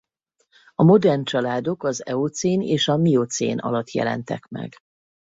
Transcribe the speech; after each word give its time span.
A 0.75 0.83
modern 0.83 1.23
családok 1.23 1.83
az 1.83 2.05
eocén 2.05 2.61
és 2.61 2.87
a 2.87 2.97
miocén 2.97 3.57
alatt 3.59 3.91
jelentek 3.91 4.47
meg. 4.47 4.73